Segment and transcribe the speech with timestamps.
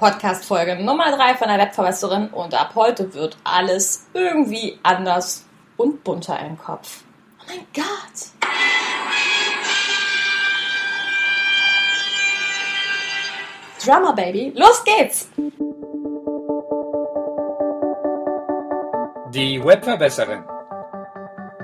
[0.00, 5.44] Podcast-Folge Nummer 3 von der Webverbesserin und ab heute wird alles irgendwie anders
[5.76, 7.02] und bunter im Kopf.
[7.38, 8.30] Oh mein Gott!
[13.84, 15.28] Drummer Baby, los geht's!
[19.34, 20.44] Die Webverbesserin.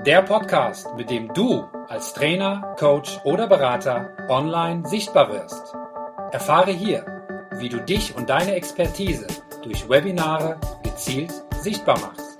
[0.04, 5.74] Der Podcast, mit dem du als Trainer, Coach oder Berater online sichtbar wirst.
[6.32, 7.15] Erfahre hier,
[7.58, 9.26] wie du dich und deine Expertise
[9.62, 12.36] durch Webinare gezielt sichtbar machst.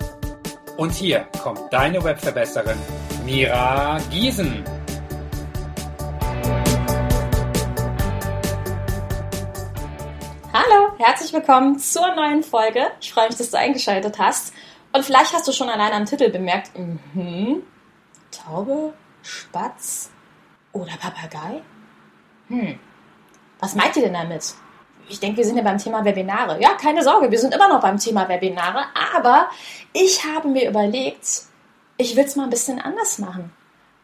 [0.77, 2.77] Und hier kommt deine Webverbesserin
[3.25, 4.63] Mira Giesen.
[10.53, 12.87] Hallo, herzlich willkommen zur neuen Folge.
[13.01, 14.53] Ich freue mich, dass du eingeschaltet hast.
[14.93, 17.63] Und vielleicht hast du schon allein am Titel bemerkt, mhm,
[18.31, 18.93] Taube,
[19.23, 20.11] Spatz
[20.73, 21.63] oder Papagei?
[22.49, 22.79] Hm,
[23.61, 24.55] was meint ihr denn damit?
[25.09, 26.61] Ich denke, wir sind ja beim Thema Webinare.
[26.61, 28.85] Ja, keine Sorge, wir sind immer noch beim Thema Webinare,
[29.15, 29.49] aber
[29.93, 31.43] ich habe mir überlegt,
[31.97, 33.53] ich will es mal ein bisschen anders machen.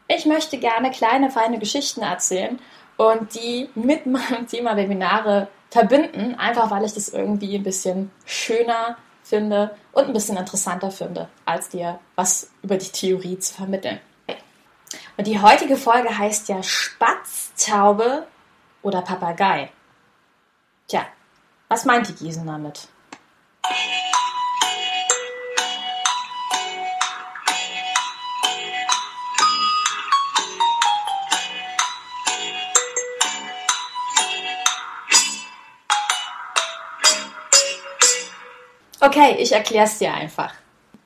[0.09, 2.59] Ich möchte gerne kleine, feine Geschichten erzählen
[2.97, 8.97] und die mit meinem Thema Webinare verbinden, einfach weil ich das irgendwie ein bisschen schöner
[9.22, 14.00] finde und ein bisschen interessanter finde, als dir was über die Theorie zu vermitteln.
[15.16, 18.27] Und die heutige Folge heißt ja Spatz, Taube
[18.83, 19.70] oder Papagei.
[20.92, 21.06] Tja,
[21.68, 22.86] was meint die Giesen damit?
[39.00, 40.52] Okay, ich erkläre es dir einfach.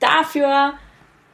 [0.01, 0.75] Dafür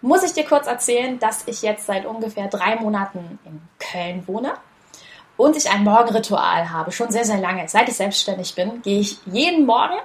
[0.03, 4.59] muss ich dir kurz erzählen, dass ich jetzt seit ungefähr drei Monaten in Köln wohne
[5.43, 7.69] und ich ein Morgenritual habe, schon sehr, sehr lange.
[7.69, 9.97] Seit ich selbstständig bin, gehe ich jeden Morgen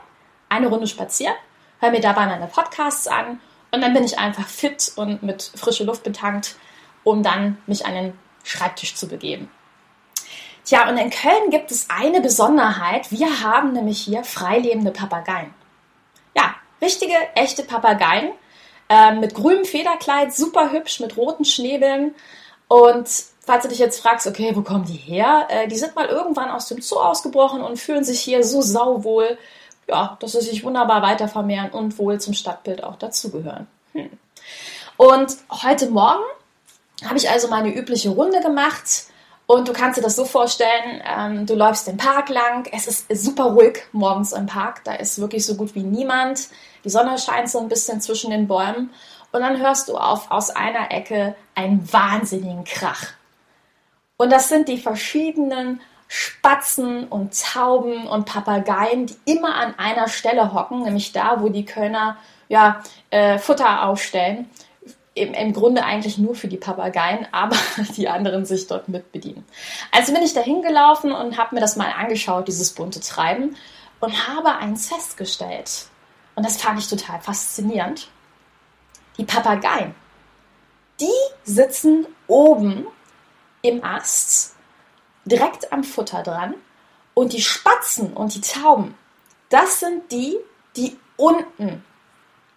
[0.49, 1.35] eine Runde spazieren,
[1.79, 3.39] höre mir dabei meine Podcasts an
[3.71, 6.55] und dann bin ich einfach fit und mit frischer Luft betankt,
[7.03, 9.51] um dann mich an den Schreibtisch zu begeben.
[10.65, 13.11] Tja, und in Köln gibt es eine Besonderheit.
[13.11, 15.53] Wir haben nämlich hier freilebende Papageien.
[16.35, 18.31] Ja, richtige, echte Papageien
[18.89, 22.15] äh, mit grünem Federkleid, super hübsch, mit roten Schnäbeln
[22.67, 23.07] und
[23.47, 25.47] falls du dich jetzt fragst, okay, wo kommen die her?
[25.49, 29.37] Äh, die sind mal irgendwann aus dem Zoo ausgebrochen und fühlen sich hier so sauwohl,
[29.87, 33.67] ja, dass sie sich wunderbar weiter vermehren und wohl zum Stadtbild auch dazugehören.
[33.93, 34.09] Hm.
[34.97, 36.23] Und heute Morgen
[37.05, 39.05] habe ich also meine übliche Runde gemacht.
[39.45, 43.05] Und du kannst dir das so vorstellen, ähm, du läufst den Park lang, es ist
[43.09, 46.49] super ruhig morgens im Park, da ist wirklich so gut wie niemand,
[46.83, 48.89] die Sonne scheint so ein bisschen zwischen den Bäumen
[49.31, 53.13] und dann hörst du auf aus einer Ecke einen wahnsinnigen Krach.
[54.17, 60.53] Und das sind die verschiedenen Spatzen und Tauben und Papageien, die immer an einer Stelle
[60.53, 62.17] hocken, nämlich da, wo die Kölner
[62.47, 64.49] ja, äh, Futter aufstellen.
[65.13, 67.57] Im, Im, Grunde eigentlich nur für die Papageien, aber
[67.95, 69.45] die anderen sich dort mit bedienen.
[69.91, 73.55] Also bin ich da hingelaufen und habe mir das mal angeschaut, dieses bunte Treiben,
[73.99, 75.87] und habe eins festgestellt.
[76.35, 78.09] Und das fand ich total faszinierend.
[79.17, 79.95] Die Papageien,
[81.01, 81.07] die
[81.43, 82.85] sitzen oben
[83.67, 84.55] im Ast,
[85.25, 86.55] direkt am Futter dran.
[87.13, 88.95] Und die Spatzen und die Tauben,
[89.49, 90.37] das sind die,
[90.75, 91.83] die unten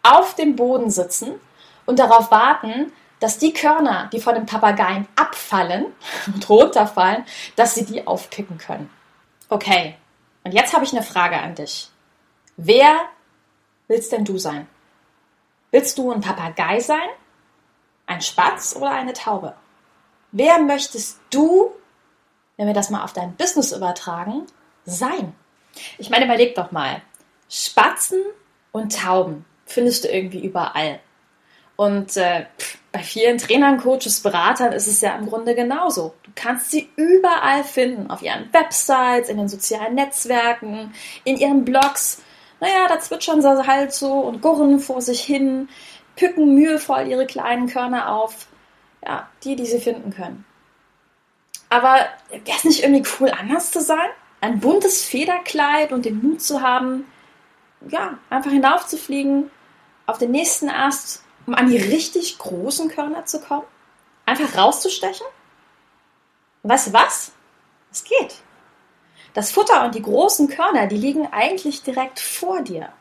[0.02, 1.40] auf dem Boden sitzen
[1.86, 5.86] und darauf warten, dass die Körner, die von den Papageien abfallen
[6.26, 7.24] und runterfallen,
[7.56, 8.90] dass sie die aufpicken können.
[9.48, 9.96] Okay,
[10.44, 11.90] und jetzt habe ich eine Frage an dich.
[12.56, 13.00] Wer
[13.88, 14.66] willst denn du sein?
[15.70, 17.08] Willst du ein Papagei sein,
[18.06, 19.54] ein Spatz oder eine Taube?
[20.32, 21.72] Wer möchtest du,
[22.56, 24.46] wenn wir das mal auf dein Business übertragen,
[24.84, 25.34] sein?
[25.98, 27.02] Ich meine, überleg doch mal.
[27.48, 28.22] Spatzen
[28.72, 31.00] und Tauben findest du irgendwie überall.
[31.76, 32.44] Und äh,
[32.92, 36.14] bei vielen Trainern, Coaches, Beratern ist es ja im Grunde genauso.
[36.24, 40.92] Du kannst sie überall finden, auf ihren Websites, in den sozialen Netzwerken,
[41.24, 42.22] in ihren Blogs.
[42.60, 45.68] Naja, da zwitschern sie halt so und gurren vor sich hin,
[46.16, 48.46] pücken mühevoll ihre kleinen Körner auf
[49.04, 50.44] ja, die, die sie finden können.
[51.68, 54.08] Aber wäre es nicht irgendwie cool, anders zu sein?
[54.40, 57.04] Ein buntes Federkleid und den Mut zu haben,
[57.88, 59.50] ja, einfach hinaufzufliegen
[60.06, 63.66] auf den nächsten Ast, um an die richtig großen Körner zu kommen?
[64.26, 65.26] Einfach rauszustechen?
[66.62, 67.32] weißt du was?
[67.90, 68.34] Es geht.
[69.34, 72.92] Das Futter und die großen Körner, die liegen eigentlich direkt vor dir.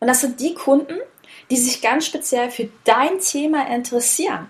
[0.00, 0.98] Und das sind die Kunden,
[1.50, 4.48] die sich ganz speziell für dein Thema interessieren,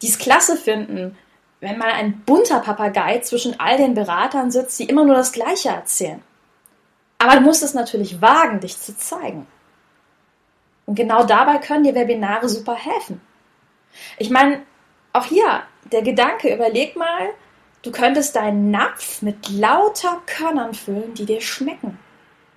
[0.00, 1.16] die es klasse finden,
[1.60, 5.68] wenn mal ein bunter Papagei zwischen all den Beratern sitzt, die immer nur das Gleiche
[5.68, 6.22] erzählen.
[7.18, 9.46] Aber du musst es natürlich wagen, dich zu zeigen.
[10.86, 13.20] Und genau dabei können dir Webinare super helfen.
[14.18, 14.62] Ich meine,
[15.12, 17.30] auch hier der Gedanke, überleg mal,
[17.82, 21.98] du könntest deinen Napf mit lauter Körnern füllen, die dir schmecken.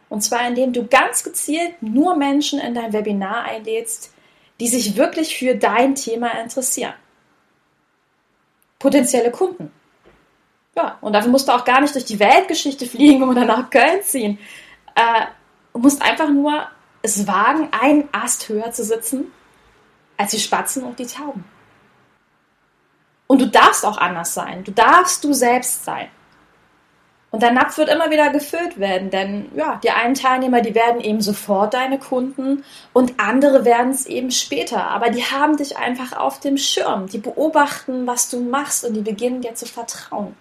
[0.09, 4.13] Und zwar indem du ganz gezielt nur Menschen in dein Webinar einlädst,
[4.59, 6.93] die sich wirklich für dein Thema interessieren.
[8.79, 9.71] Potenzielle Kunden.
[10.75, 14.03] Ja, und dafür musst du auch gar nicht durch die Weltgeschichte fliegen oder nach Köln
[14.03, 14.37] ziehen.
[14.93, 15.25] Äh,
[15.73, 16.67] du musst einfach nur
[17.01, 19.31] es wagen, einen Ast höher zu sitzen
[20.17, 21.43] als die Spatzen und die Tauben.
[23.27, 24.63] Und du darfst auch anders sein.
[24.63, 26.09] Du darfst du selbst sein.
[27.35, 31.01] Und dein Napf wird immer wieder gefüllt werden, denn ja, die einen Teilnehmer, die werden
[31.01, 34.89] eben sofort deine Kunden und andere werden es eben später.
[34.89, 37.07] Aber die haben dich einfach auf dem Schirm.
[37.07, 40.33] Die beobachten, was du machst und die beginnen dir zu vertrauen.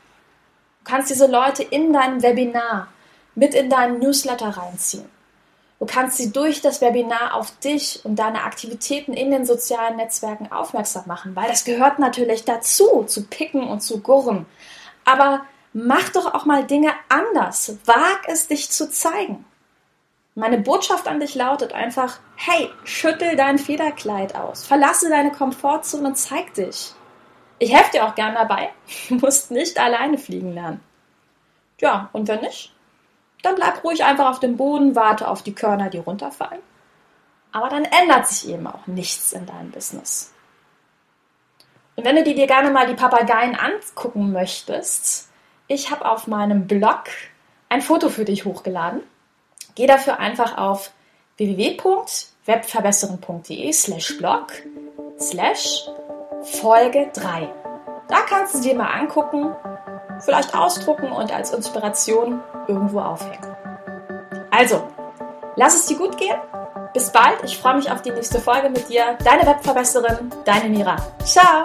[0.85, 2.87] Du kannst diese Leute in deinem Webinar
[3.35, 5.07] mit in deinen Newsletter reinziehen.
[5.81, 10.53] Du kannst sie durch das Webinar auf dich und deine Aktivitäten in den sozialen Netzwerken
[10.53, 14.47] aufmerksam machen, weil das gehört natürlich dazu, zu picken und zu gurren.
[15.05, 15.41] Aber
[15.75, 17.77] mach doch auch mal Dinge anders.
[17.85, 19.45] Wag es, dich zu zeigen.
[20.37, 26.17] Meine Botschaft an dich lautet einfach, hey, schüttel dein Federkleid aus, verlasse deine Komfortzone und
[26.17, 26.95] zeig dich.
[27.59, 28.71] Ich helfe dir auch gern dabei.
[29.09, 30.81] Du musst nicht alleine fliegen lernen.
[31.81, 32.73] Ja, und wenn nicht,
[33.43, 36.63] dann bleib ruhig einfach auf dem Boden, warte auf die Körner, die runterfallen.
[37.53, 40.33] Aber dann ändert sich eben auch nichts in deinem Business.
[41.95, 45.29] Und wenn du dir gerne mal die Papageien angucken möchtest,
[45.69, 47.05] ich habe auf meinem Blog
[47.69, 49.03] ein Foto für dich hochgeladen.
[49.75, 50.91] Geh dafür einfach auf
[51.37, 54.49] www.webverbessern.de slash blog
[55.19, 55.89] slash
[56.43, 57.49] Folge 3.
[58.09, 59.57] Da kannst du dir mal angucken,
[60.21, 63.57] vielleicht ausdrucken und als Inspiration irgendwo aufhängen.
[64.51, 64.87] Also,
[65.57, 66.37] lass es dir gut gehen.
[66.93, 67.43] Bis bald.
[67.43, 69.19] Ich freue mich auf die nächste Folge mit dir.
[69.25, 70.97] Deine Webverbesserin, deine Mira.
[71.25, 71.65] Ciao.